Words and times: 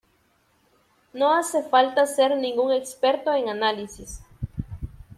No 1.13 1.31
hace 1.31 1.61
falta 1.61 2.07
ser 2.07 2.35
ningún 2.35 2.71
experto 2.71 3.31
en 3.35 3.49
análisis. 3.49 4.23